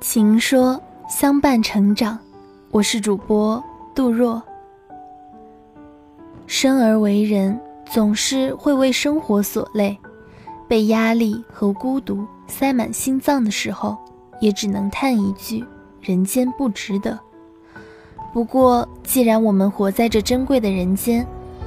[0.00, 2.18] 情说相伴成长，
[2.70, 3.62] 我是主播
[3.94, 4.42] 杜若。
[6.46, 9.94] 生而为人，总是会为生活所累，
[10.66, 13.94] 被压力和孤独塞满心脏的时候，
[14.40, 15.62] 也只能叹一句：
[16.00, 17.18] 人间不值得。
[18.32, 21.26] 不过，既然我们活在这珍贵的人间，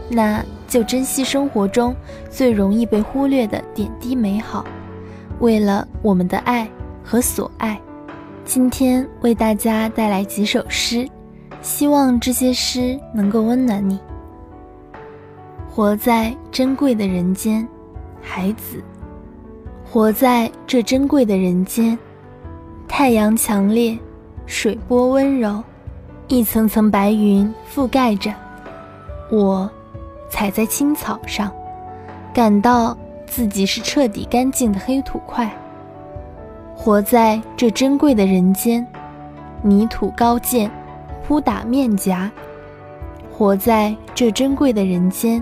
[0.10, 1.96] 那就珍惜生活中
[2.32, 4.66] 最容易被忽略的点滴美好，
[5.40, 6.68] 为了我们的爱
[7.04, 7.80] 和所爱。
[8.46, 11.08] 今天为大家带来几首诗，
[11.62, 13.98] 希望这些诗能够温暖你。
[15.70, 17.66] 活在珍贵的人间，
[18.22, 18.84] 孩子，
[19.90, 21.98] 活在这珍贵的人间，
[22.88, 23.98] 太阳强烈，
[24.46, 25.64] 水波温柔，
[26.28, 28.32] 一层层白云覆盖着
[29.32, 29.72] 我，
[30.30, 31.50] 踩在青草上，
[32.34, 35.50] 感到自己是彻底干净的黑土块。
[36.84, 38.86] 活在这珍贵的人间，
[39.62, 40.70] 泥土高见，
[41.26, 42.30] 扑打面颊。
[43.32, 45.42] 活在这珍贵的人间，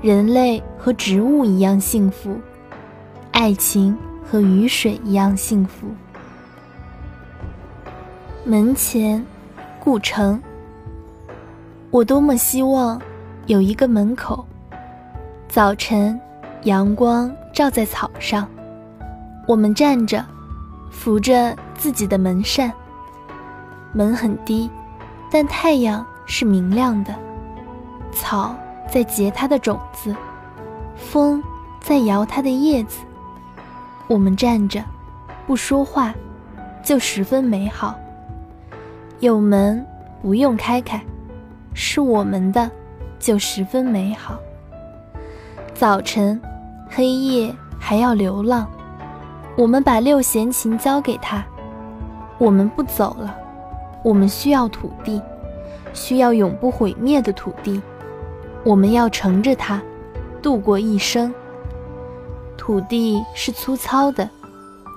[0.00, 2.34] 人类和植物一样幸福，
[3.32, 3.94] 爱情
[4.24, 5.86] 和雨水一样幸福。
[8.42, 9.22] 门前，
[9.78, 10.42] 故城。
[11.90, 12.98] 我多么希望
[13.48, 14.42] 有一个门口，
[15.46, 16.18] 早晨，
[16.62, 18.48] 阳光照在草上。
[19.46, 20.24] 我们站着，
[20.90, 22.72] 扶着自己的门扇。
[23.92, 24.70] 门很低，
[25.30, 27.14] 但太阳是明亮的。
[28.12, 28.54] 草
[28.90, 30.14] 在结它的种子，
[30.96, 31.42] 风
[31.80, 33.00] 在摇它的叶子。
[34.06, 34.82] 我们站着，
[35.46, 36.14] 不说话，
[36.82, 37.98] 就十分美好。
[39.20, 39.84] 有门
[40.20, 41.02] 不用开开，
[41.74, 42.70] 是我们的，
[43.18, 44.38] 就十分美好。
[45.74, 46.40] 早晨，
[46.88, 48.68] 黑夜还要流浪。
[49.54, 51.44] 我们把六弦琴交给他，
[52.38, 53.36] 我们不走了。
[54.02, 55.20] 我们需要土地，
[55.92, 57.80] 需要永不毁灭的土地。
[58.64, 59.80] 我们要乘着它，
[60.40, 61.32] 度过一生。
[62.56, 64.28] 土地是粗糙的，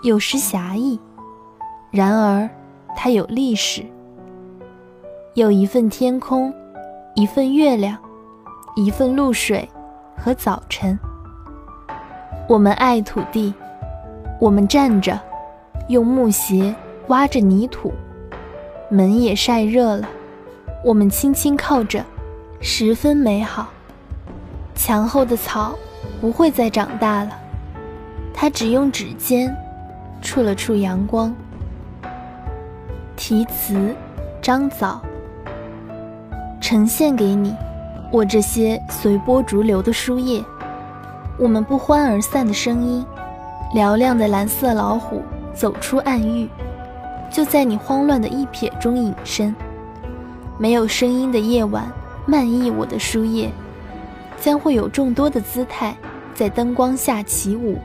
[0.04, 1.00] 有时狭义，
[1.92, 2.50] 然而
[2.96, 3.86] 它有历史。
[5.34, 6.54] 有一份天空，
[7.14, 7.98] 一份月亮，
[8.76, 9.70] 一份露水
[10.16, 10.98] 和早晨。
[12.48, 13.54] 我们爱土地。
[14.40, 15.20] 我们站着，
[15.88, 16.76] 用木鞋
[17.08, 17.94] 挖着泥土，
[18.90, 20.08] 门也晒热了。
[20.84, 22.04] 我们轻轻靠着，
[22.60, 23.70] 十分美好。
[24.76, 25.74] 墙后的草
[26.20, 27.32] 不会再长大了，
[28.34, 29.56] 它只用指尖
[30.22, 31.34] 触了触阳光。
[33.16, 33.96] 题词：
[34.42, 35.02] 张枣。
[36.60, 37.56] 呈现给你，
[38.12, 40.44] 我这些随波逐流的书页，
[41.40, 43.06] 我们不欢而散的声音。
[43.76, 45.22] 嘹亮的蓝色老虎
[45.54, 46.48] 走出暗域，
[47.30, 49.54] 就在你慌乱的一瞥中隐身。
[50.58, 51.92] 没有声音的夜晚，
[52.26, 53.52] 漫溢我的书页，
[54.40, 55.94] 将会有众多的姿态
[56.34, 57.78] 在灯光下起舞。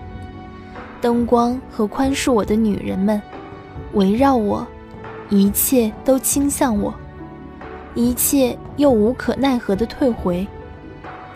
[1.01, 3.21] 灯光和宽恕我的女人们
[3.95, 4.65] 围绕我，
[5.29, 6.95] 一切都倾向我，
[7.97, 10.47] 一切又无可奈何的退回。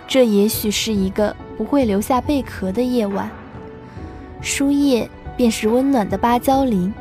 [0.07, 3.29] 这也许是一个不会留下贝壳的夜晚。
[4.45, 6.93] 书页便是温暖的芭蕉林，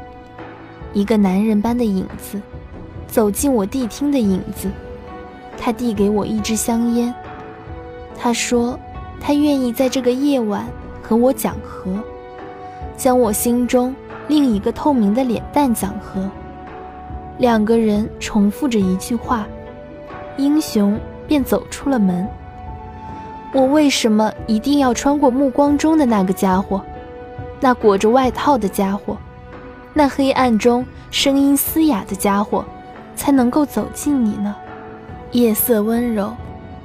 [0.94, 2.42] 一个男人般的影子，
[3.06, 4.72] 走进我谛听的影子。
[5.58, 7.14] 他递给我一支香烟，
[8.18, 8.80] 他说，
[9.20, 10.66] 他愿意在这个夜晚
[11.02, 11.92] 和我讲和，
[12.96, 13.94] 将我心中
[14.30, 16.30] 另一个透明的脸蛋讲和。
[17.40, 19.46] 两个人重复着一句话，
[20.38, 22.26] 英雄便走出了门。
[23.52, 26.82] 我为什么一定要穿过目光中的那个家伙？
[27.60, 29.18] 那裹着外套的家伙，
[29.94, 32.66] 那黑暗中声音嘶哑的家伙，
[33.16, 34.56] 才能够走近你呢。
[35.32, 36.32] 夜色温柔，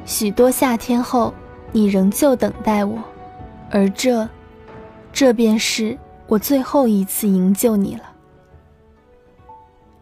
[0.05, 1.35] 许多夏天后，
[1.73, 2.99] 你仍旧等待我，
[3.71, 4.29] 而这，
[5.13, 8.03] 这便是我最后一次营救你了。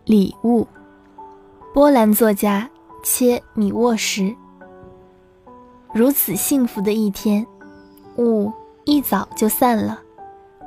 [0.05, 0.67] 礼物，
[1.75, 2.71] 波兰作家
[3.03, 4.37] 切米沃什。
[5.93, 7.45] 如此幸福的一天，
[8.19, 8.53] 雾
[8.85, 10.01] 一早就散了。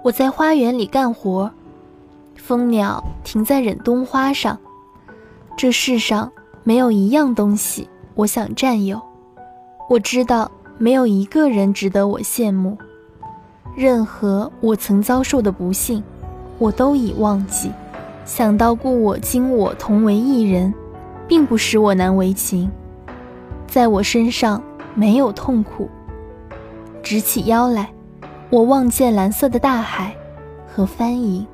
[0.01, 1.51] 我在花园里干活，
[2.35, 4.57] 蜂鸟停在忍冬花上。
[5.57, 6.31] 这世上
[6.63, 9.01] 没有一样东西我想占有。
[9.89, 12.77] 我知道没有一个人值得我羡慕。
[13.75, 16.01] 任何我曾遭受的不幸，
[16.57, 17.69] 我都已忘记。
[18.23, 20.73] 想到故我今我同为一人，
[21.27, 22.71] 并不使我难为情。
[23.67, 24.63] 在我身上
[24.95, 25.89] 没有痛苦。
[27.03, 27.91] 直起腰来。
[28.51, 30.15] 我望见蓝色的大海
[30.67, 31.45] 和帆影。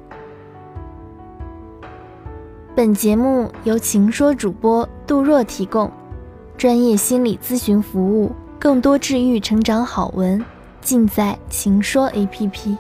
[2.74, 5.92] 本节目由情说主播杜若提供，
[6.58, 10.44] 专业心理咨询服务，更多治愈成长好文，
[10.80, 12.78] 尽在情说 APP。